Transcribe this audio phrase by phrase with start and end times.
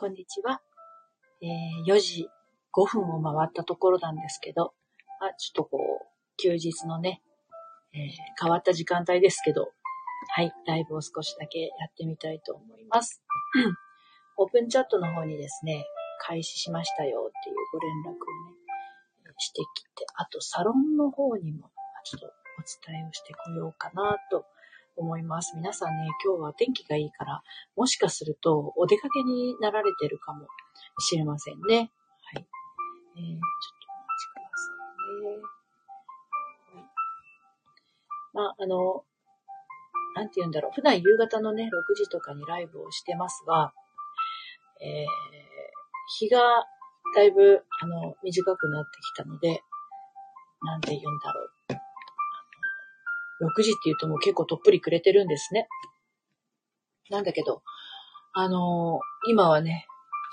[0.00, 0.62] こんにちは。
[1.42, 2.26] えー、4時
[2.72, 4.72] 5分を回ったところなんですけど、
[5.20, 6.06] あちょっとこう、
[6.42, 7.20] 休日のね、
[7.92, 8.10] えー、
[8.40, 9.68] 変わった時間帯ですけど、
[10.30, 13.20] はい、ライブを少しだけやってみたいと思います。
[14.38, 15.84] オープンチャットの方にですね、
[16.22, 21.68] 開始しましたよっていうご連絡をね、してきて、あとサロンの方にも
[22.04, 24.46] ちょっとお伝えをしてこようかなと
[25.00, 25.56] 思います。
[25.56, 27.42] 皆さんね、今日は天気がいいから、
[27.74, 30.46] もしかするとお出かけになられてるかも
[30.98, 31.90] しれませんね。
[32.34, 32.46] はい。
[33.16, 33.40] えー、ちょっ
[33.80, 34.72] とお待ちくださ
[35.02, 35.40] いね。
[36.74, 36.84] はい。
[38.34, 39.04] まあ、あの、
[40.14, 40.72] なんて言うんだろう。
[40.74, 43.72] 普段夕方のね、6時とかにライブをしてますが、
[44.82, 45.06] えー、
[46.18, 46.40] 日が
[47.14, 49.62] だいぶ、あの、短くなってきたので、
[50.62, 51.59] なんて言うんだろう。
[53.40, 55.68] 6時って言うともう結構とっぷりくれてるんですね。
[57.10, 57.62] なんだけど、
[58.32, 59.86] あのー、今はね、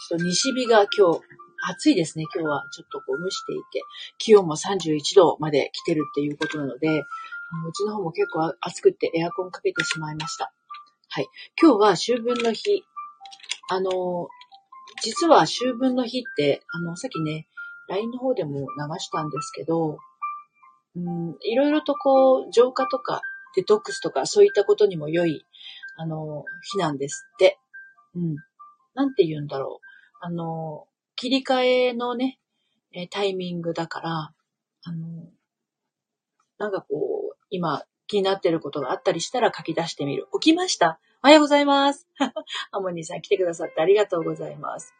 [0.09, 1.21] ちょっと西日が今日、
[1.69, 2.25] 暑いですね。
[2.33, 3.81] 今日はちょっとこう蒸していて、
[4.19, 6.91] 気温も31度まで来てるっていうことなので、あ
[7.63, 10.53] のうちの方も結構暑くてエアコンかけてしまいました。
[11.09, 11.27] はい。
[11.59, 12.83] 今日は秋分の日。
[13.69, 14.27] あのー、
[15.01, 17.47] 実は秋分の日って、あの、さっきね、
[17.89, 18.65] LINE の方でも流
[18.99, 19.97] したんですけど、
[20.97, 23.21] うん、いろいろとこう、浄化とか、
[23.55, 25.45] デトックスとか、そういったことにも良い、
[25.95, 27.59] あの、日なんですって。
[28.15, 28.35] うん。
[28.95, 29.87] なんて言うんだろう。
[30.21, 32.39] あの、切り替えのね、
[33.11, 34.33] タイミングだから、
[34.83, 35.25] あの、
[36.57, 40.27] なんかこう、今気になってることがあったりしたら書き出してみる。
[40.41, 42.07] 起きましたおはようございます。
[42.71, 44.93] アモニーさん来てくださってありがとうございます。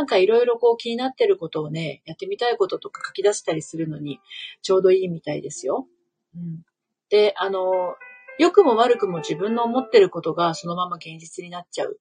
[0.00, 4.18] なんかいろいろこう気になってることをね、やってみたいこととか書き出したりするのに
[4.62, 5.86] ちょうどいいみたいですよ。
[6.34, 6.62] うん、
[7.10, 7.96] で、あの、
[8.38, 12.00] 良くも悪くも自分の思ってることがそのまま現実になっちゃう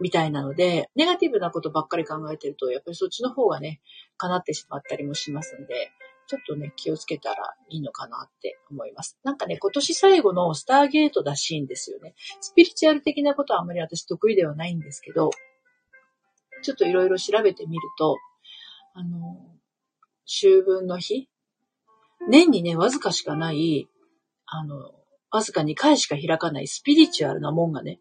[0.00, 3.82] みたいなので、ネガティブなことばっかり考えてると、やっぱりそっちの方がね、
[4.16, 5.92] 叶ってしまったりもしますんで、
[6.26, 9.18] ちょっとね、気をつけたらいいのかなって思います。
[9.24, 12.14] なんかね、今年最後のスターゲートらしいんですよね。
[12.40, 15.30] スピリチュアル的なことはあんまり私得意ではないんですけど、
[16.62, 18.16] ちょっといろいろ調べてみると、
[18.94, 19.36] あの、
[20.26, 21.28] 秋分の日？
[22.28, 23.88] 年にね、わずかしかない、
[24.46, 24.92] あの、
[25.30, 27.98] わずか2回しか開かないスピリチュアルな門がね、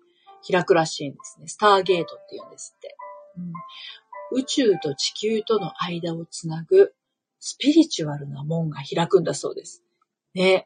[0.50, 1.48] 開くらしいんですね。
[1.48, 2.96] スターゲートって言うんですって。
[3.38, 6.94] うん、宇宙と地球との間をつなぐ
[7.40, 9.84] スピリチュアルな門が開くんだそうです。
[10.34, 10.66] ね。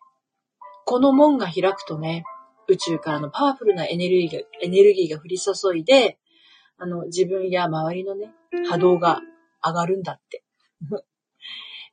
[0.86, 2.24] この門が開くとね、
[2.68, 6.18] 宇宙からのパワフルなエネルギーが、エネルギーが降り注いで、
[6.84, 8.34] あの、自分や周りのね、
[8.70, 9.22] 波動が
[9.64, 10.44] 上がるんだって。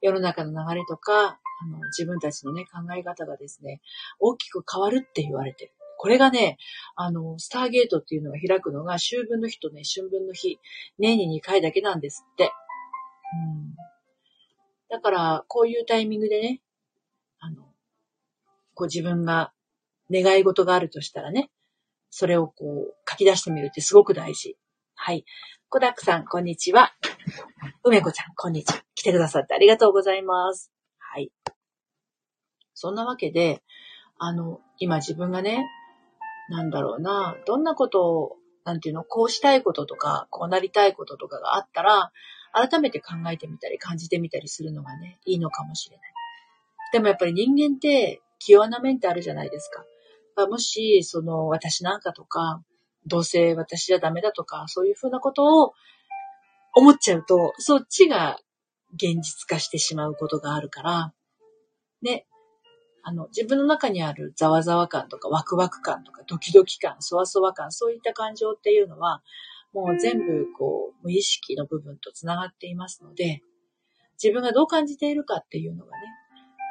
[0.02, 3.80] 世の中の流れとか、あの、自分たちのね、考え方がですね、
[4.18, 5.72] 大きく変わるって言われてる。
[5.96, 6.58] これがね、
[6.96, 10.58] あの、スターゲートっていうのが開くのが、秋分の日とね、春分の日、
[10.98, 12.50] 年に2回だけなんですって。
[13.44, 13.76] うん。
[14.88, 16.62] だから、こういうタイミングでね、
[17.38, 17.62] あの、
[18.74, 19.52] こう自分が
[20.10, 21.48] 願い事があるとしたらね、
[22.08, 24.56] それをこう書き出してみるってすごく大事。
[25.02, 25.24] はい。
[25.70, 26.92] コダックさん、こんにちは。
[27.84, 28.82] 梅子ちゃん、こんにちは。
[28.94, 30.70] 来てくださってありがとうございます。
[30.98, 31.32] はい。
[32.74, 33.62] そんなわけで、
[34.18, 35.64] あの、今自分がね、
[36.50, 42.12] なんだろうな、どんなことを、なんていうの、こうしたいこととか、こうなりたいこととかがあったら、
[42.52, 46.12] 改めて考えてみたり、感じてみたりするのがね、いいのかもしれない。
[46.92, 50.46] でもやっぱり人間って、気弱な面ってあるじゃないですか。
[50.46, 52.62] もし、その、私なんかとか、
[53.06, 55.72] どうせ私じゃダメだとか、そういうふうなことを
[56.74, 58.38] 思っちゃうと、そっちが
[58.94, 61.12] 現実化してしまうことがあるから、
[62.02, 62.26] ね、
[63.02, 69.22] あの、自分の中にあるざわざわ感とかワクワク感とかドキドキ感、そわそわ感、そういった感情っていうのは、
[69.72, 73.42] もう全部こう、無意識の部分と繋がっていますので、
[74.22, 76.02] 自分がどう感じているかっていうのがね、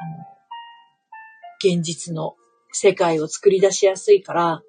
[0.02, 2.36] あの、現実の
[2.72, 4.62] 世界を作り出しやすいから、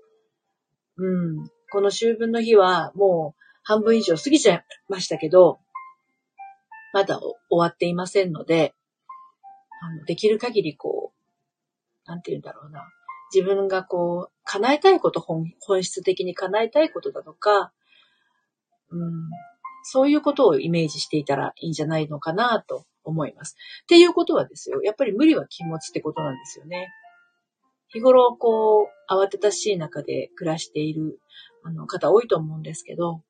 [1.01, 1.51] うん。
[1.73, 5.61] この秋分の日はもう半分以上過ぎちゃいましたけど、
[6.93, 8.75] まだ終わっていませんので、
[9.83, 11.13] あの、できる限りこ
[12.07, 12.87] う、なんて言うんだろうな。
[13.33, 17.73] 自分がこう、叶えたいこと本、本質的に叶えたいことだとか、
[18.91, 19.31] うん、
[19.85, 23.57] そういうことをイメージしていたらいいんじゃないのかなと思います。
[23.85, 24.83] っていうことはですよ。
[24.83, 26.93] やっぱり無理は禁物ってことなんですよね。
[27.93, 31.21] 日頃こう、慌ただしい中で暮らしている
[31.65, 33.23] あの方多いと思うんですけど、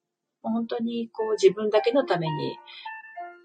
[0.42, 2.58] 本当にこう自分だけのために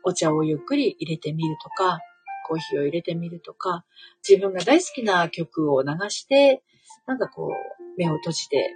[0.04, 2.00] お茶をゆっくり入れてみるとか、
[2.48, 3.86] コーヒーを入れてみるとか、
[4.28, 6.62] 自分が大好きな曲を流して、
[7.08, 8.72] なんかこう、目を閉じて、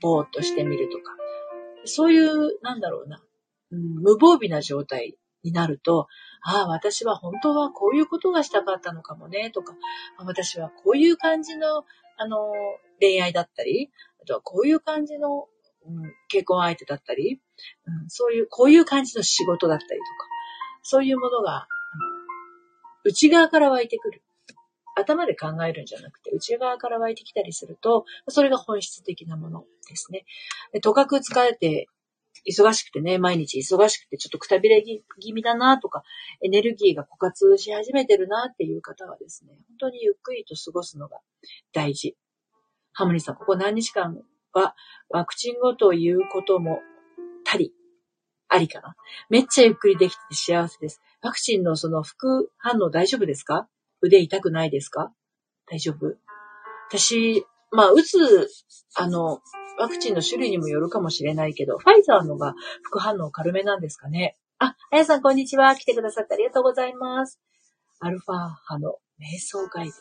[0.00, 1.14] ぼーっとしてみるとか、
[1.84, 3.22] そういう、なんだろうな、
[3.70, 6.08] うん、無防備な状態になると、
[6.42, 9.74] ああ、私は本当はこういうことがしたかったのかもね、とか、
[10.18, 11.84] 私はこういう感じの、
[12.16, 12.52] あの、
[13.00, 13.90] 恋愛だったり、
[14.22, 15.48] あとはこういう感じの、
[15.86, 17.40] うん、結婚相手だったり、
[17.86, 20.00] うん、そういう、こういう感じの仕事だったりとか、
[20.82, 21.66] そういうものが、
[23.04, 24.22] 内側から湧いてくる。
[24.96, 30.24] 頭で考えるんじゃなくて、内側から湧いてきたりすると、それが本質的なものですね。
[30.82, 31.88] とかく疲れて、
[32.46, 34.82] 忙しくてね、毎日忙しくてちょっとくたびれ
[35.20, 36.02] 気味だなとか、
[36.42, 41.18] エネルギーが枯渇し始めてるなっていう方はですね、本当にゆっくりと過ごすのが
[41.72, 42.16] 大事。
[42.92, 44.18] ハムニさん、ここ何日間
[44.52, 44.74] は
[45.08, 46.80] ワクチン後ということも
[47.44, 47.72] たり、
[48.48, 48.94] ありかな？
[49.30, 51.00] めっちゃゆっくりできてて幸せです。
[51.22, 53.68] ワクチンのその副反応大丈夫ですか？
[54.00, 55.12] 腕痛くないですか？
[55.66, 56.14] 大丈夫
[56.90, 58.48] 私、まあ、打つ、
[58.94, 59.40] あの、
[59.78, 64.36] ワクチンの種類にもよるかもしれないけど、ファイザーのが副反応軽めなんですかね。
[64.58, 65.74] あ、あやさんこんにちは。
[65.74, 67.40] 来てくださってありがとうございます。
[68.00, 69.92] アルファ派の瞑想ガイド。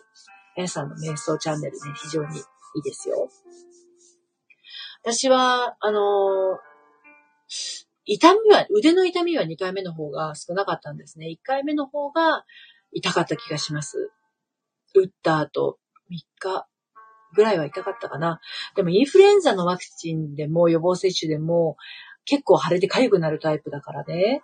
[0.58, 2.42] あやさんの瞑想チャンネルね、非常にい
[2.80, 3.30] いですよ。
[5.04, 6.04] 私は、あのー、
[8.06, 11.28] 痛みは、腕の痛みは2回目の方が少なかったんですね。
[11.28, 12.46] 1回目の方が
[12.92, 14.12] 痛かった気がします。
[14.96, 15.80] 打った後、
[16.12, 16.68] 3日
[17.34, 18.40] ぐらいは痛かったかな。
[18.76, 21.78] でもインフルエンザのワクチンでも予防接種でも
[22.26, 24.42] 結構腫れて痒くなるタイプだからね。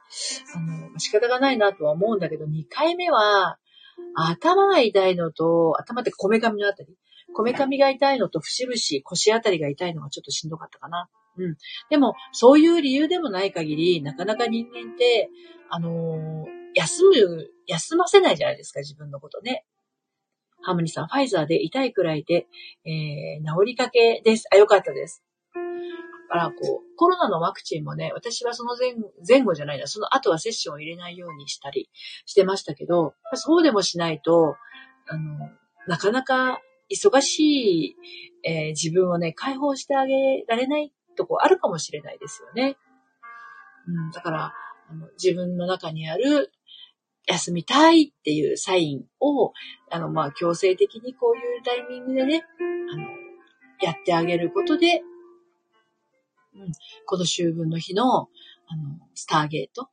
[0.56, 3.58] あの、仕方がないなとは思うんだけど、2回目は
[4.16, 6.96] 頭が痛いのと、頭ってこめかみのあたり。
[7.34, 11.10] こめかみが痛いのと節々、腰あたりが痛いのがちょっとしんどかったかな。
[11.38, 11.58] うん。
[11.90, 15.30] でも、そういう理由でもない限り、なかなか人間って、
[15.70, 16.46] あのー、
[16.76, 19.66] 休む、休ませないじゃないですか、自分のことね。
[20.62, 22.48] ハムニさん、ファイザーで痛いくらいで、
[22.86, 24.48] えー、治りかけです。
[24.52, 25.24] あ、よかったです。
[26.30, 28.94] だから、こう、コロナのワクチンもね、私はその前
[29.28, 31.90] 前後じゃないな、その後は接種を入れないようにしたり
[32.26, 34.56] してましたけど、そうでもしないと、
[35.08, 35.50] あの、
[35.88, 36.62] なかなか
[36.94, 37.96] 忙しい、
[38.44, 42.78] えー、自分をね、解放してあげられないとこあるかもしれないですよね。
[43.88, 44.54] うん、だから、
[45.22, 46.52] 自分の中にある
[47.30, 49.54] 休みたいっていうサインを、
[49.92, 52.46] あの、まあ、強制的にこういうタイミングでね、
[52.92, 53.04] あの、
[53.82, 55.04] やってあげることで、
[56.56, 56.72] うん、
[57.06, 58.28] この秋分の日の、あの、
[59.14, 59.90] スターゲート、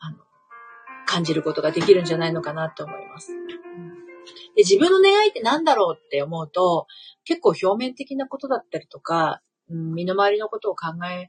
[0.00, 0.18] あの、
[1.06, 3.32] 感じることができるんじゃないのかなと思います。
[4.56, 6.86] で自分の願いって何だろうって思うと、
[7.24, 11.28] 結構表面的なことだったりとか、うん、身の回りのことを考え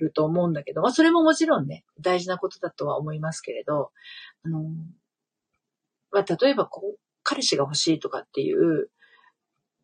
[0.00, 3.92] ると思うんだけど、まあそれももちろんね、大事なことだとは思いますけれど、
[4.44, 4.64] あの、
[6.10, 8.90] まあ例えばこう、彼氏が欲しいとかっていう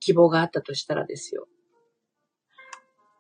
[0.01, 1.47] 希望があったとしたらですよ。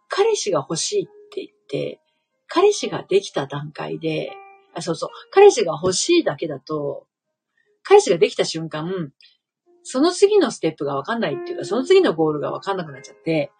[0.08, 2.00] 彼氏が欲しいって言って、
[2.48, 4.32] 彼氏ができた段階で、
[4.74, 7.06] あ、そうそう、彼氏が欲しいだけだと、
[7.82, 9.12] 彼氏ができた瞬間、
[9.82, 13.52] その次のステップがわかんないっていうか、その次のゴールがわかんなくなっちゃって、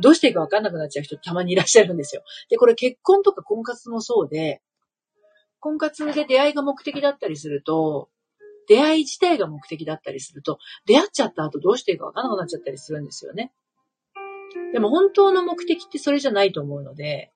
[0.00, 2.22] どうしていいかわかんなくなっちゃう人たまにいらっしゃるんですよ。
[2.48, 4.62] で、これ結婚とか婚活もそうで、
[5.60, 8.08] 婚活で出会いが目的だったりすると、
[8.68, 13.52] 出会い自体が目的だったりすると、出会っちゃった後どうしていいかわかんなくなっちゃったりするんですよね。
[14.72, 17.32] でも本当の目的ってそれじゃないと思うので、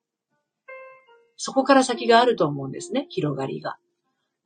[1.35, 3.77] そこから先があると思うんですね、広がりが。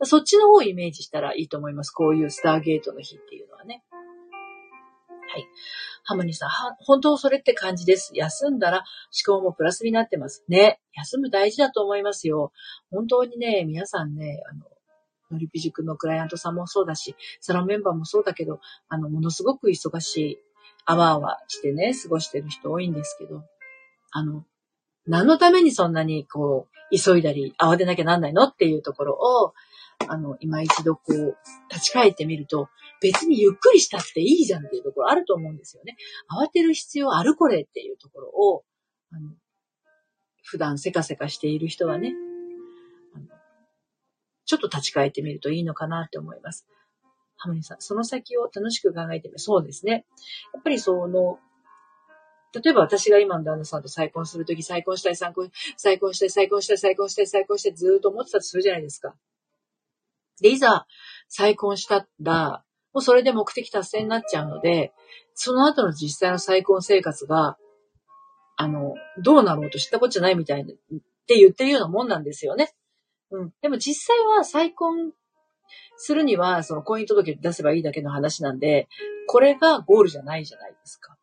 [0.03, 1.91] そっちの方をイメージしたらいいと思います。
[1.91, 3.83] こういうスターゲートの日っていうのはね。
[5.37, 5.47] い。
[6.03, 8.11] ハムニさん、本当それって感じです。
[8.13, 8.85] 休んだら
[9.27, 10.79] 思考もプラスになってますね。
[10.93, 12.51] 休む大事だと思いますよ。
[12.91, 14.65] 本当にね、皆さんね、あの、
[15.31, 20.37] のりぴ塾のクライアントさんもそうだし、サロンメンバーもそうだけど、あの、ものすごく忙しい、
[20.85, 23.43] あわあわしてね、過ごしてる人多いんですけど、
[24.11, 24.45] あの、
[25.05, 29.53] 何のためにそんなにこう、急いだり、慌てなきゃなんないのっていうところを、
[30.09, 31.37] あの、今一度こう、
[31.69, 32.69] 立ち返ってみると、
[33.01, 35.95] 別にゆっくりしたっていいじゃんっていうところあると思うんですよね。
[36.29, 38.63] 慌てる必要あるこれっていうところを、
[39.11, 39.31] あの、
[40.43, 42.13] 普段せかせかしている人はね、
[43.13, 43.25] あの
[44.45, 46.65] ちょっと立ち返ってみるといいのかなって思います。
[47.35, 49.39] ハモニさん、その先を楽しく考えてみる。
[49.39, 50.05] そうですね。
[50.53, 51.39] やっぱりその、
[52.53, 59.15] 例えば私が今の旦那さんと再婚するとき、再婚したい、再婚、再婚したい、再婚したい、再婚したい、再婚したい、ずっと思ってたとするじゃないですか。
[60.41, 60.85] で、いざ
[61.27, 62.63] 再婚したら、
[62.93, 64.93] もうそれで目的達成になっちゃうので、
[65.33, 67.57] その後の実際の再婚生活が、
[68.55, 70.75] あの、どうなろうと知ったことじゃないみたいな、っ
[71.27, 72.73] て言ってるようなもんなんですよね。
[73.29, 73.53] うん。
[73.61, 75.11] でも実際は再婚
[75.97, 78.87] するには、その婚姻届出せばいいだけの話なんで、
[79.27, 81.17] これがゴールじゃないじゃないですか。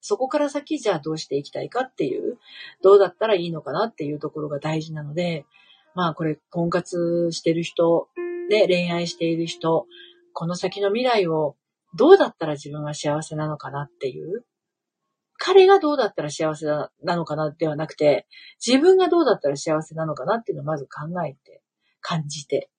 [0.00, 2.38] そこから先じゃあどうしていきたいかっていう、
[2.82, 5.44] どうだったらいいのかなっていうところが大事なので、
[5.94, 8.08] まあこれ婚活してる人、
[8.50, 9.86] ね、恋愛している人、
[10.32, 11.56] この先の未来を
[11.94, 14.44] どうだったら自分は幸せなのかなっていう、
[15.38, 18.26] 彼がどうだったら幸せなのかなではなくて、
[18.64, 21.62] 自分がどうだったら幸せなのかなっていうのをまず考えて、
[22.00, 22.70] 感じて。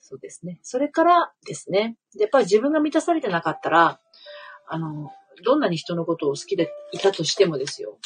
[0.00, 0.58] そうですね。
[0.62, 1.96] それからですね。
[2.18, 4.00] やっぱり自分が満たされてなかったら、
[4.68, 5.10] あの、
[5.44, 7.98] どんなに人のことを好きでいたとしてもですよ。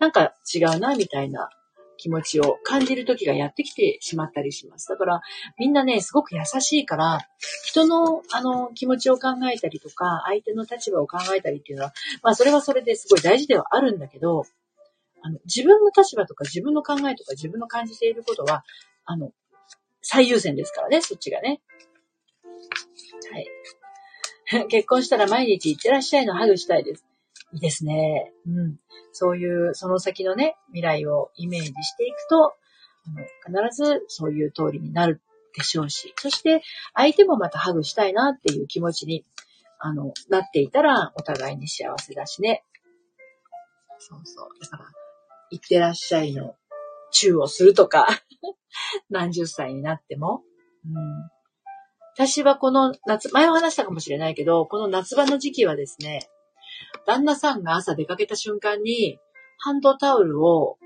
[0.00, 1.48] なんか違うな、みたいな
[2.02, 4.88] 気持ちを感じる時がやってきてしまったりします。
[4.88, 5.20] だから、
[5.56, 7.20] みんなね、すごく優しいから、
[7.64, 14.46] 人の、あの、気持ちを考えたりとか、相手の立場を考えたりっていうのは、まあ、それはそれですごい大事ではあるんだけど、
[15.22, 18.64] あの、自分の立場とか自分の考えとか自分の感じていることは、
[19.04, 19.30] あの、
[20.00, 21.60] 最優先ですからね、そっちがね。
[23.30, 24.66] はい。
[24.68, 27.11] 結婚したら毎日行ってらっしゃいのハグしたいです。
[27.52, 28.32] いいですね。
[28.46, 28.76] うん。
[29.12, 32.54] そういう、その先のね、未来をイメージしていくと、
[33.44, 35.20] 必ずそういう通りになる
[35.54, 36.62] でしょうし、そして
[36.94, 39.24] 相手もまたハグしたいなっていう気持ちに、
[39.78, 42.64] あの、なっていたらお互いに幸せだしね。
[43.98, 44.48] そうそう。
[44.60, 44.84] だから、
[45.50, 46.56] 行ってらっしゃいの
[47.10, 48.06] チューをするとか
[49.10, 50.42] 何十歳になっても。
[50.84, 51.30] うん、
[52.14, 56.28] 私はこの夏、前も話したかもしれないけど、この夏場の時期はですね、
[57.06, 59.18] 旦那さんが朝出かけた瞬間に、
[59.58, 60.78] ハンドタオルを、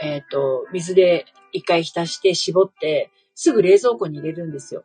[0.00, 4.84] えっ、ー、と、水で一回浸して絞って、すぐ冷蔵庫に入れるんですよ。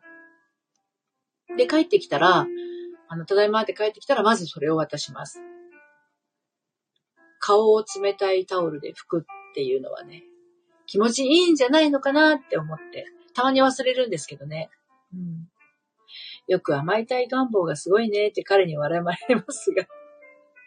[1.56, 2.46] で、帰ってきたら、
[3.08, 5.40] あの、ただいまって帰ってきたら、まずそれを渡します。
[7.38, 9.24] 顔を冷たいタオルで拭くっ
[9.54, 10.24] ていうのはね、
[10.86, 14.70] 気持ちいいんじゃないのかなって思って、たまに忘れるんですけどね。
[15.12, 15.48] うん。
[16.46, 19.86] よく甘いたい願望がすごいねって彼に笑われますが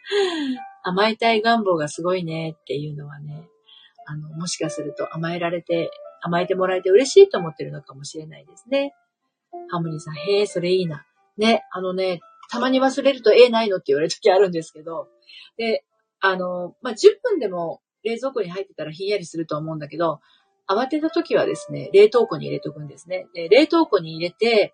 [0.83, 3.47] 甘えたい願望がすごいねっていうのはね、
[4.05, 8.93] あの、もしかすると甘えられて、甘えてもらえて嬉しいと思ってるのかもしれないですね。
[9.69, 11.05] ハムニーさん、へえ、それいいな。
[11.37, 15.09] ね、あのね、たまに忘れると、ええないのって言われる時あるんですけど、
[15.57, 15.83] で、
[16.19, 20.19] あの、まあ、10分でも冷蔵庫に入ってたらひんやりすると思うんだけど、
[20.67, 23.27] 慌てた時はですね、冷凍庫に入れとくんですね。
[23.33, 24.73] で、冷凍庫に入れて、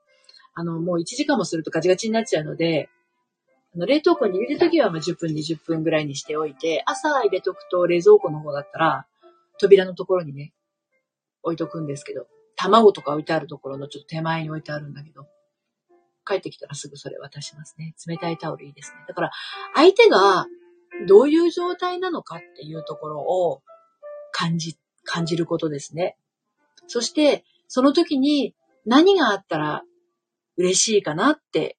[0.56, 2.90] あの、もう1時間もするとガチガチになっちゃうので、
[3.76, 9.08] あの冷凍庫に入れるときはまあ10分、20分ぐらいにしておいて、朝入れとくと冷蔵庫の方だったら、
[9.60, 10.54] 扉のところにね、
[11.42, 15.28] 置いとくんですけど、卵とか置いてあるところのちょっと手前に置いてあるんだけど、
[16.26, 17.96] 帰ってきたらすぐそれ渡しますね。
[18.08, 18.98] 冷たいタオルいいですね。
[19.08, 19.32] だから、
[19.76, 20.46] 相手が
[21.08, 23.62] どういう状態なのかっていうところを
[24.32, 26.16] 感じ、感じることですね。
[26.88, 29.84] そして、その時に何があったら
[30.58, 31.78] 嬉しいかなって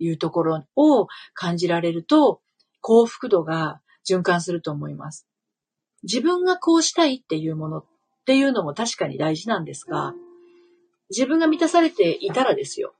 [0.00, 2.40] いうところを感じられると、
[2.80, 5.28] 幸福度が循環すると思います。
[6.02, 7.84] 自分がこうしたいっていうものっ
[8.24, 10.14] ていうのも確かに大事なんですが、
[11.10, 12.94] 自分が満たされていたらですよ。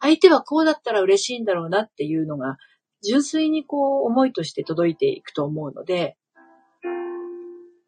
[0.00, 2.56] 相手はこうだったら嬉しいんだろうなっていうのが、
[3.02, 6.16] 純粋にこう思いとして届いていくと思うので、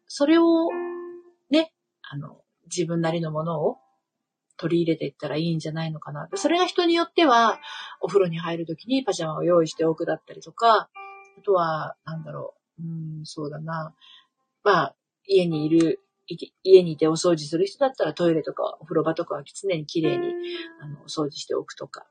[0.07, 0.69] それを
[1.49, 3.77] ね、あの、自分なりのものを
[4.61, 6.29] 取り入れていったらいいんじゃないのかな。
[6.35, 7.59] それが人によっては、
[7.99, 10.89] お風呂に入るときにパジャマを用意しておくだったりとか、
[11.37, 13.95] あとは、なんだろう、うん、そうだな。
[14.63, 15.99] まあ、家にいる、
[16.63, 20.31] 家にいてお掃除する人だったらトイレとかお風呂場とかは常に綺麗に
[20.79, 22.05] あの掃除しておくとか。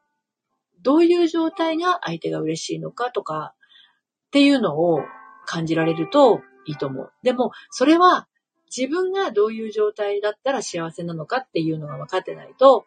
[0.82, 3.54] どういう状態が相手が嬉しいのかとか
[4.26, 5.00] っていうのを
[5.46, 7.12] 感じられるといいと思う。
[7.22, 8.26] でも、それは
[8.74, 12.86] 自分がどういう状態だったら幸せなのかっていうのが分かってないと、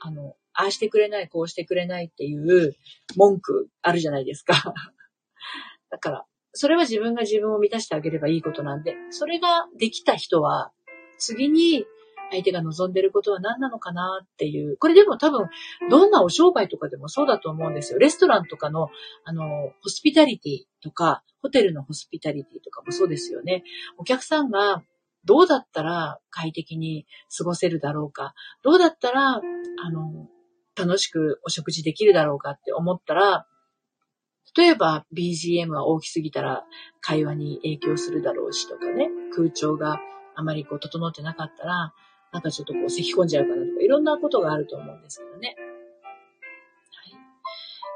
[0.00, 2.74] あの、ああしてくれない、こうしてくれないっていう
[3.16, 4.54] 文句あるじゃないですか。
[5.90, 10.72] だから、それは自分が自分を満たしてあげればいいことなんで、それができた人は、
[11.18, 11.84] 次に
[12.30, 14.76] 相手が望んでることは何なのかなっていう。
[14.78, 15.48] これでも多分、
[15.90, 17.98] どんなお商売とかでもそうだと思うんですよ。
[17.98, 18.88] レストランとかの、
[19.24, 23.64] あの、ホスピタリティとか、ホテルのホスピタリティとかもそうですよね。
[23.96, 24.82] お客さんが
[25.28, 27.06] どうだったら快適に
[27.36, 28.32] 過ごせるだろうか、
[28.62, 29.40] どうだったら、あ
[29.90, 30.26] の、
[30.74, 33.46] 楽しくお食事できるだろうかって思ったら、
[34.56, 36.64] 例えば BGM は大きすぎたら
[37.02, 40.00] 会話に影響するだろうしとかね、空調が
[40.34, 41.92] あまりこう整ってなかったら、
[42.32, 45.56] なんかちょっとこう咳き込んじゃうかなとか、いろんなことがあると思うんですけどね。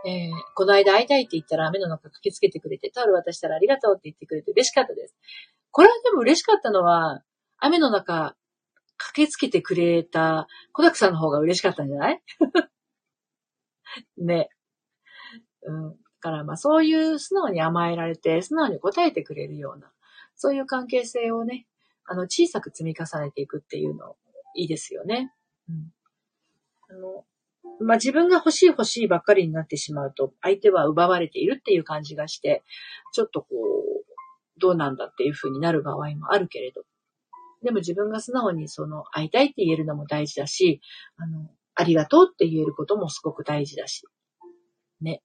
[0.04, 0.26] はい。
[0.26, 5.16] えー、この間会いたいって言ったら雨の中駆けつけてくれて、タオル渡したらありがとうって言ってくれて嬉しかったです。
[5.72, 7.22] これはでも嬉しかったのは、
[7.58, 8.36] 雨の中、
[8.98, 12.22] 駆けつけてくれた小沢さんの方が嬉しかったんじゃない？
[14.18, 14.48] ね。
[15.62, 15.96] うん。
[16.20, 19.90] からまあそういう素直に甘えられて、素直に答えてくれるような、
[20.36, 21.66] そういう関係性をね、
[22.04, 24.16] あの、小さく積み重ねていくっていうの、
[24.56, 25.32] いいですよね。
[25.68, 25.92] うん。
[26.90, 27.24] あの、
[27.80, 32.62] まあ、自分が欲しい欲しいばっかりになってしまうと、相手は奪われているっていう感じがして、
[33.12, 34.11] ちょっとこう、
[34.58, 36.82] どうなんだっていう風になる場合もあるけれど。
[37.62, 40.80] でも自分が素直にその、会いたいって言えるのも大事だし、
[41.16, 44.04] あの、ありがとうって言えることもすごく大事だし。
[45.00, 45.22] ね。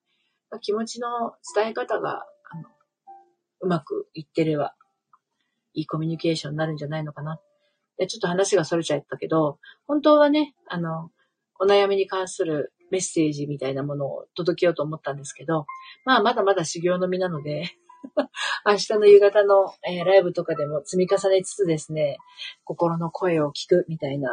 [0.62, 2.70] 気持ちの伝え方が、あの、
[3.62, 4.76] うまくいってれば、
[5.74, 7.40] いいコミュニケーションになるんじゃないのかな。
[7.98, 11.10] でちょっと話が逸れちゃったけど、本当はね、あの、
[11.60, 15.66] お悩みに関するメッセージみたいなものを届けようと思ったんですけど、
[16.06, 17.72] まあ、まだまだ修行の身なので
[18.66, 22.18] 明日の夕方の、えー、ライブとかでも積み重ねつつですね、
[22.64, 24.30] 心の声を聞くみたいな、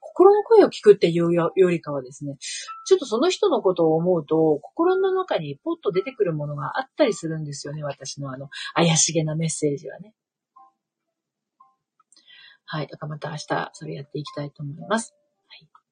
[0.00, 2.36] 心の声を聞くっていうよりかはですね、
[2.86, 10.14] ちょっとその人のことを思うと、心の中にポッと出てくるものがあったりするんですよね、私のあの、怪しげなメッセージはね。
[12.64, 12.88] はい。
[12.88, 15.14] だからまた明日、それやっていきたいと思います。
[15.48, 15.85] はい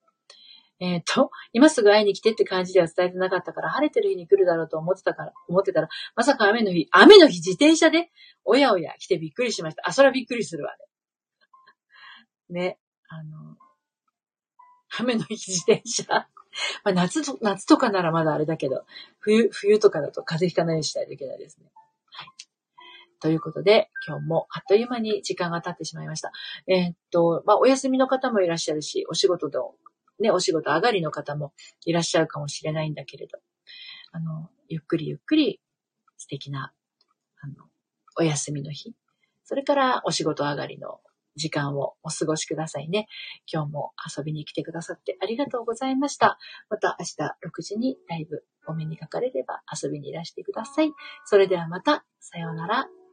[0.81, 8.11] えっ、ー、と、今すぐ会いに来てって感じでは伝えてなかったから、晴れてる日に来るだろうと思ってたから、思ってたら、まさか雨の日、雨の日自転車で、
[8.45, 9.83] おやおや来てびっくりしました。
[9.87, 10.73] あ、それはびっくりするわ
[12.51, 12.61] ね。
[12.61, 12.79] ね、
[13.09, 13.57] あの、
[14.99, 16.29] 雨の日自転車？
[16.85, 18.85] まあ、夏と、夏とかならまだあれだけど、
[19.19, 21.71] 冬、冬とかだと風邪ひかないようにしないといけないですね。
[22.11, 22.29] はい。
[23.21, 26.33] ということで、今日もあっという間に時間が経ってしまいました。
[26.67, 29.75] えー、っと、まあ、お休みの方もいらっしゃるし、お仕事の
[30.21, 31.53] ね、お仕事上がりの方も
[31.85, 33.39] いらっしゃるかもしれないんだけれど、
[34.13, 35.61] あの、ゆっくりゆっくり
[36.17, 36.73] 素敵な、
[37.41, 37.55] あの、
[38.17, 38.95] お休みの日、
[39.45, 41.01] それからお仕事上がりの
[41.37, 43.09] 時間をお過ごしくださいね。
[43.53, 46.39] 今日も遊びに来てくださってありがとうございました。
[46.71, 47.13] また明日
[47.59, 50.93] 6時にライブお目にかかれれば遊びにいらしてください。
[51.25, 53.04] それではまた、さようなら。